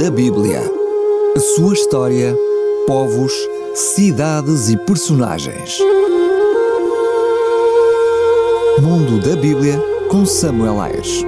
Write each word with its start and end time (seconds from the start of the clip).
da 0.00 0.10
Bíblia. 0.10 0.62
A 1.36 1.40
sua 1.40 1.74
história, 1.74 2.34
povos, 2.86 3.34
cidades 3.74 4.70
e 4.70 4.76
personagens. 4.86 5.78
Mundo 8.80 9.20
da 9.20 9.36
Bíblia 9.36 9.78
com 10.10 10.24
Samuel 10.24 10.80
Ayres. 10.80 11.22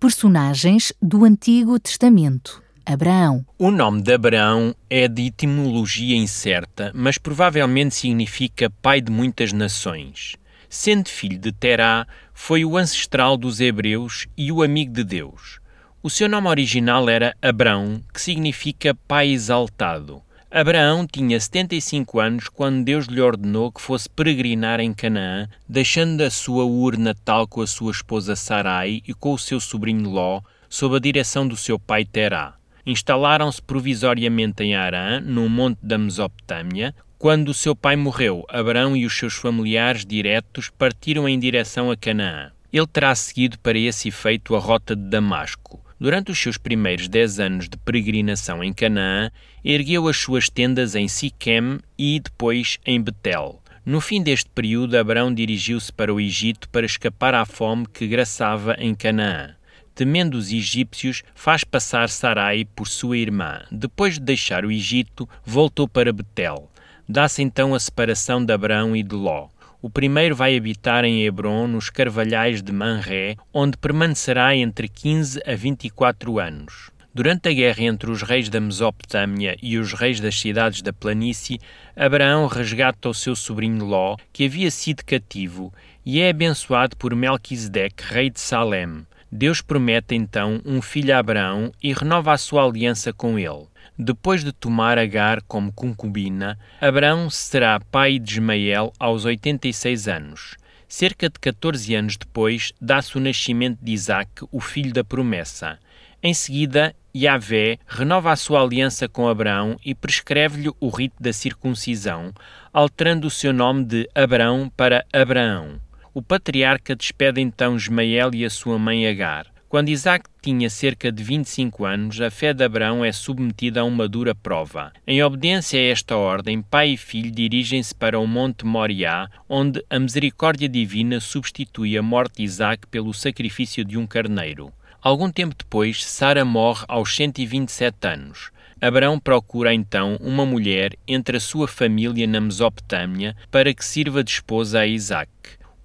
Personagens 0.00 0.92
do 1.00 1.24
Antigo 1.24 1.78
Testamento. 1.78 2.60
Abraão. 2.84 3.46
O 3.56 3.70
nome 3.70 4.02
de 4.02 4.12
Abraão 4.12 4.74
é 4.90 5.06
de 5.06 5.26
etimologia 5.26 6.16
incerta, 6.16 6.90
mas 6.92 7.18
provavelmente 7.18 7.94
significa 7.94 8.68
pai 8.82 9.00
de 9.00 9.12
muitas 9.12 9.52
nações. 9.52 10.41
Sendo 10.74 11.10
filho 11.10 11.38
de 11.38 11.52
Terá, 11.52 12.06
foi 12.32 12.64
o 12.64 12.78
ancestral 12.78 13.36
dos 13.36 13.60
hebreus 13.60 14.26
e 14.34 14.50
o 14.50 14.62
amigo 14.62 14.90
de 14.90 15.04
Deus. 15.04 15.60
O 16.02 16.08
seu 16.08 16.26
nome 16.26 16.48
original 16.48 17.10
era 17.10 17.36
Abrão, 17.42 18.02
que 18.10 18.18
significa 18.18 18.96
pai 19.06 19.28
exaltado. 19.28 20.22
Abraão 20.50 21.06
tinha 21.06 21.38
75 21.38 22.18
anos 22.18 22.48
quando 22.48 22.86
Deus 22.86 23.04
lhe 23.04 23.20
ordenou 23.20 23.70
que 23.70 23.82
fosse 23.82 24.08
peregrinar 24.08 24.80
em 24.80 24.94
Canaã, 24.94 25.46
deixando 25.68 26.22
a 26.22 26.30
sua 26.30 26.64
Ur 26.64 26.96
natal 26.96 27.46
com 27.46 27.60
a 27.60 27.66
sua 27.66 27.92
esposa 27.92 28.34
Sarai 28.34 29.02
e 29.06 29.12
com 29.12 29.34
o 29.34 29.38
seu 29.38 29.60
sobrinho 29.60 30.08
Ló, 30.08 30.40
sob 30.70 30.96
a 30.96 30.98
direção 30.98 31.46
do 31.46 31.54
seu 31.54 31.78
pai 31.78 32.06
Terá 32.06 32.54
instalaram-se 32.84 33.62
provisoriamente 33.62 34.62
em 34.62 34.74
Arã, 34.74 35.20
no 35.20 35.48
monte 35.48 35.78
da 35.82 35.96
Mesopotâmia. 35.96 36.94
Quando 37.22 37.54
seu 37.54 37.76
pai 37.76 37.94
morreu, 37.94 38.44
Abraão 38.48 38.96
e 38.96 39.06
os 39.06 39.16
seus 39.16 39.34
familiares 39.34 40.04
diretos 40.04 40.68
partiram 40.68 41.28
em 41.28 41.38
direção 41.38 41.88
a 41.88 41.96
Canaã. 41.96 42.50
Ele 42.72 42.86
terá 42.88 43.14
seguido 43.14 43.60
para 43.60 43.78
esse 43.78 44.08
efeito 44.08 44.56
a 44.56 44.58
rota 44.58 44.96
de 44.96 45.08
Damasco. 45.08 45.80
Durante 46.00 46.32
os 46.32 46.38
seus 46.42 46.58
primeiros 46.58 47.06
dez 47.06 47.38
anos 47.38 47.68
de 47.68 47.76
peregrinação 47.76 48.64
em 48.64 48.72
Canaã, 48.72 49.30
ergueu 49.64 50.08
as 50.08 50.16
suas 50.16 50.50
tendas 50.50 50.96
em 50.96 51.06
Siquem 51.06 51.78
e 51.96 52.18
depois 52.18 52.80
em 52.84 53.00
Betel. 53.00 53.62
No 53.86 54.00
fim 54.00 54.20
deste 54.20 54.50
período, 54.50 54.98
Abraão 54.98 55.32
dirigiu-se 55.32 55.92
para 55.92 56.12
o 56.12 56.18
Egito 56.18 56.68
para 56.70 56.86
escapar 56.86 57.36
à 57.36 57.46
fome 57.46 57.86
que 57.86 58.08
graçava 58.08 58.74
em 58.80 58.96
Canaã 58.96 59.54
temendo 59.94 60.36
os 60.36 60.50
egípcios, 60.50 61.22
faz 61.34 61.64
passar 61.64 62.08
Sarai 62.08 62.64
por 62.64 62.88
sua 62.88 63.18
irmã. 63.18 63.60
Depois 63.70 64.14
de 64.14 64.20
deixar 64.20 64.64
o 64.64 64.72
Egito, 64.72 65.28
voltou 65.44 65.86
para 65.86 66.12
Betel. 66.14 66.71
Dá-se 67.14 67.42
então 67.42 67.74
a 67.74 67.78
separação 67.78 68.42
de 68.42 68.54
Abraão 68.54 68.96
e 68.96 69.02
de 69.02 69.14
Ló. 69.14 69.48
O 69.82 69.90
primeiro 69.90 70.34
vai 70.34 70.56
habitar 70.56 71.04
em 71.04 71.26
Hebron, 71.26 71.66
nos 71.66 71.90
carvalhais 71.90 72.62
de 72.62 72.72
Manré, 72.72 73.36
onde 73.52 73.76
permanecerá 73.76 74.56
entre 74.56 74.88
15 74.88 75.42
a 75.46 75.54
24 75.54 76.38
anos. 76.38 76.90
Durante 77.12 77.50
a 77.50 77.52
guerra 77.52 77.82
entre 77.82 78.10
os 78.10 78.22
reis 78.22 78.48
da 78.48 78.58
Mesopotâmia 78.58 79.58
e 79.62 79.76
os 79.76 79.92
reis 79.92 80.20
das 80.20 80.40
cidades 80.40 80.80
da 80.80 80.90
planície, 80.90 81.60
Abraão 81.94 82.46
resgata 82.46 83.10
o 83.10 83.14
seu 83.14 83.36
sobrinho 83.36 83.84
Ló, 83.84 84.16
que 84.32 84.46
havia 84.46 84.70
sido 84.70 85.04
cativo, 85.04 85.70
e 86.06 86.18
é 86.18 86.30
abençoado 86.30 86.96
por 86.96 87.14
Melquisedeque, 87.14 88.04
rei 88.04 88.30
de 88.30 88.40
Salem. 88.40 89.06
Deus 89.30 89.60
promete 89.60 90.14
então 90.14 90.62
um 90.64 90.80
filho 90.80 91.14
a 91.14 91.18
Abraão 91.18 91.72
e 91.82 91.92
renova 91.92 92.32
a 92.32 92.38
sua 92.38 92.64
aliança 92.64 93.12
com 93.12 93.38
ele. 93.38 93.66
Depois 93.98 94.42
de 94.42 94.52
tomar 94.52 94.98
Agar 94.98 95.42
como 95.42 95.70
concubina, 95.70 96.58
Abraão 96.80 97.28
será 97.28 97.78
pai 97.78 98.18
de 98.18 98.32
Ismael 98.32 98.92
aos 98.98 99.26
86 99.26 100.08
anos. 100.08 100.56
Cerca 100.88 101.28
de 101.28 101.38
14 101.38 101.94
anos 101.94 102.16
depois, 102.16 102.72
dá-se 102.80 103.16
o 103.16 103.20
nascimento 103.20 103.78
de 103.82 103.92
Isaac, 103.92 104.46
o 104.50 104.60
filho 104.60 104.92
da 104.92 105.04
promessa. 105.04 105.78
Em 106.22 106.32
seguida, 106.32 106.94
Yahvé 107.14 107.78
renova 107.86 108.32
a 108.32 108.36
sua 108.36 108.62
aliança 108.62 109.06
com 109.06 109.28
Abraão 109.28 109.76
e 109.84 109.94
prescreve-lhe 109.94 110.70
o 110.80 110.88
rito 110.88 111.22
da 111.22 111.32
circuncisão, 111.32 112.32
alterando 112.72 113.26
o 113.26 113.30
seu 113.30 113.52
nome 113.52 113.84
de 113.84 114.08
Abraão 114.14 114.72
para 114.74 115.04
Abraão. 115.12 115.78
O 116.14 116.22
patriarca 116.22 116.96
despede 116.96 117.40
então 117.40 117.76
Ismael 117.76 118.30
e 118.32 118.44
a 118.44 118.50
sua 118.50 118.78
mãe 118.78 119.06
Agar. 119.06 119.51
Quando 119.72 119.88
Isaac 119.88 120.28
tinha 120.42 120.68
cerca 120.68 121.10
de 121.10 121.24
25 121.24 121.86
anos, 121.86 122.20
a 122.20 122.30
fé 122.30 122.52
de 122.52 122.62
Abraão 122.62 123.02
é 123.02 123.10
submetida 123.10 123.80
a 123.80 123.84
uma 123.84 124.06
dura 124.06 124.34
prova. 124.34 124.92
Em 125.06 125.22
obediência 125.22 125.80
a 125.80 125.84
esta 125.84 126.14
ordem, 126.14 126.60
pai 126.60 126.90
e 126.90 126.96
filho 126.98 127.30
dirigem-se 127.30 127.94
para 127.94 128.20
o 128.20 128.26
Monte 128.26 128.66
Moriá, 128.66 129.30
onde 129.48 129.82
a 129.88 129.98
misericórdia 129.98 130.68
divina 130.68 131.20
substitui 131.20 131.96
a 131.96 132.02
morte 132.02 132.36
de 132.36 132.42
Isaac 132.42 132.86
pelo 132.88 133.14
sacrifício 133.14 133.82
de 133.82 133.96
um 133.96 134.06
carneiro. 134.06 134.70
Algum 135.00 135.30
tempo 135.30 135.54
depois, 135.58 136.04
Sara 136.04 136.44
morre 136.44 136.84
aos 136.86 137.16
127 137.16 137.96
anos. 138.06 138.50
Abraão 138.78 139.18
procura 139.18 139.72
então 139.72 140.18
uma 140.20 140.44
mulher 140.44 140.98
entre 141.08 141.38
a 141.38 141.40
sua 141.40 141.66
família 141.66 142.26
na 142.26 142.42
Mesopotâmia 142.42 143.34
para 143.50 143.72
que 143.72 143.82
sirva 143.82 144.22
de 144.22 144.32
esposa 144.32 144.80
a 144.80 144.86
Isaac 144.86 145.30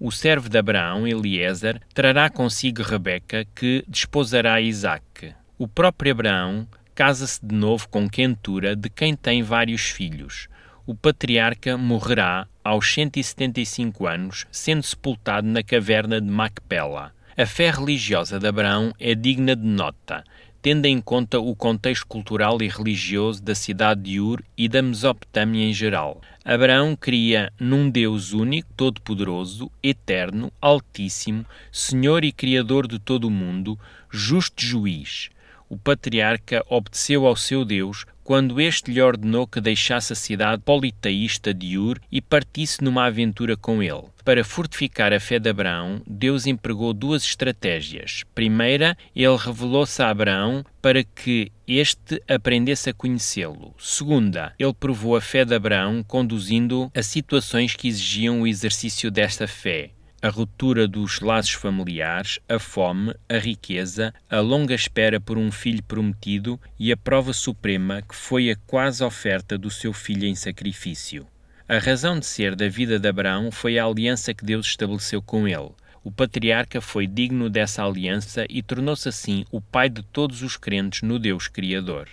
o 0.00 0.12
servo 0.12 0.48
de 0.48 0.56
Abraão, 0.56 1.06
Eliezer, 1.06 1.80
trará 1.92 2.30
consigo 2.30 2.82
Rebeca, 2.82 3.44
que 3.54 3.84
desposará 3.88 4.60
Isaque. 4.60 5.34
O 5.58 5.66
próprio 5.66 6.12
Abraão 6.12 6.68
casa-se 6.94 7.44
de 7.44 7.54
novo 7.54 7.88
com 7.88 8.08
Quentura, 8.08 8.76
de 8.76 8.88
quem 8.88 9.16
tem 9.16 9.42
vários 9.42 9.90
filhos. 9.90 10.48
O 10.86 10.94
patriarca 10.94 11.76
morrerá 11.76 12.46
aos 12.62 12.92
175 12.92 14.06
anos, 14.06 14.46
sendo 14.50 14.82
sepultado 14.82 15.46
na 15.46 15.62
caverna 15.62 16.20
de 16.20 16.30
Macpela. 16.30 17.12
A 17.36 17.46
fé 17.46 17.70
religiosa 17.70 18.38
de 18.38 18.46
Abraão 18.46 18.92
é 18.98 19.14
digna 19.14 19.54
de 19.54 19.66
nota 19.66 20.24
tendo 20.60 20.86
em 20.86 21.00
conta 21.00 21.38
o 21.38 21.54
contexto 21.54 22.06
cultural 22.06 22.60
e 22.60 22.68
religioso 22.68 23.42
da 23.42 23.54
cidade 23.54 24.02
de 24.02 24.20
Ur 24.20 24.42
e 24.56 24.68
da 24.68 24.82
Mesopotâmia 24.82 25.64
em 25.64 25.72
geral. 25.72 26.20
Abraão 26.50 26.96
cria 26.96 27.52
num 27.60 27.90
Deus 27.90 28.32
único, 28.32 28.72
todo-poderoso, 28.74 29.70
eterno, 29.82 30.50
altíssimo, 30.62 31.44
Senhor 31.70 32.24
e 32.24 32.32
Criador 32.32 32.88
de 32.88 32.98
todo 32.98 33.26
o 33.26 33.30
mundo, 33.30 33.78
justo 34.10 34.64
juiz. 34.64 35.28
O 35.68 35.76
patriarca 35.76 36.64
obedeceu 36.66 37.26
ao 37.26 37.36
seu 37.36 37.66
Deus, 37.66 38.06
quando 38.28 38.60
este 38.60 38.90
lhe 38.90 39.00
ordenou 39.00 39.46
que 39.46 39.58
deixasse 39.58 40.12
a 40.12 40.14
cidade 40.14 40.60
politeísta 40.62 41.54
de 41.54 41.78
Ur 41.78 41.98
e 42.12 42.20
partisse 42.20 42.84
numa 42.84 43.06
aventura 43.06 43.56
com 43.56 43.82
ele. 43.82 44.04
Para 44.22 44.44
fortificar 44.44 45.14
a 45.14 45.18
fé 45.18 45.38
de 45.38 45.48
Abraão, 45.48 46.02
Deus 46.06 46.46
empregou 46.46 46.92
duas 46.92 47.24
estratégias. 47.24 48.24
Primeira, 48.34 48.98
ele 49.16 49.34
revelou-se 49.34 50.02
a 50.02 50.10
Abraão 50.10 50.62
para 50.82 51.02
que 51.02 51.50
este 51.66 52.22
aprendesse 52.28 52.90
a 52.90 52.92
conhecê-lo. 52.92 53.74
Segunda, 53.78 54.52
ele 54.58 54.74
provou 54.74 55.16
a 55.16 55.22
fé 55.22 55.46
de 55.46 55.54
Abraão 55.54 56.04
conduzindo 56.06 56.92
a 56.94 57.02
situações 57.02 57.74
que 57.74 57.88
exigiam 57.88 58.42
o 58.42 58.46
exercício 58.46 59.10
desta 59.10 59.48
fé 59.48 59.92
a 60.20 60.28
ruptura 60.28 60.88
dos 60.88 61.20
laços 61.20 61.52
familiares, 61.52 62.40
a 62.48 62.58
fome, 62.58 63.14
a 63.28 63.38
riqueza, 63.38 64.12
a 64.28 64.40
longa 64.40 64.74
espera 64.74 65.20
por 65.20 65.38
um 65.38 65.50
filho 65.52 65.82
prometido 65.82 66.60
e 66.78 66.90
a 66.92 66.96
prova 66.96 67.32
suprema 67.32 68.02
que 68.02 68.14
foi 68.14 68.50
a 68.50 68.56
quase 68.66 69.02
oferta 69.04 69.56
do 69.56 69.70
seu 69.70 69.92
filho 69.92 70.26
em 70.26 70.34
sacrifício. 70.34 71.26
A 71.68 71.78
razão 71.78 72.18
de 72.18 72.26
ser 72.26 72.56
da 72.56 72.68
vida 72.68 72.98
de 72.98 73.08
Abraão 73.08 73.50
foi 73.50 73.78
a 73.78 73.84
aliança 73.84 74.34
que 74.34 74.44
Deus 74.44 74.66
estabeleceu 74.66 75.22
com 75.22 75.46
ele. 75.46 75.70
O 76.02 76.10
patriarca 76.10 76.80
foi 76.80 77.06
digno 77.06 77.50
dessa 77.50 77.84
aliança 77.84 78.46
e 78.48 78.62
tornou-se 78.62 79.08
assim 79.08 79.44
o 79.50 79.60
pai 79.60 79.88
de 79.88 80.02
todos 80.02 80.42
os 80.42 80.56
crentes 80.56 81.02
no 81.02 81.18
Deus 81.18 81.48
Criador. 81.48 82.08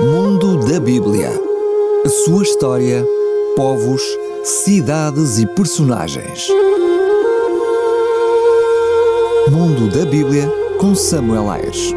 Mundo 0.00 0.68
da 0.68 0.80
Bíblia. 0.80 1.30
A 2.04 2.08
sua 2.08 2.42
história, 2.42 3.04
povos, 3.54 4.02
cidades 4.44 5.38
e 5.38 5.46
personagens. 5.46 6.48
Mundo 9.50 9.88
da 9.88 10.04
Bíblia 10.04 10.48
com 10.78 10.94
Samuel 10.94 11.50
Ayres. 11.50 11.92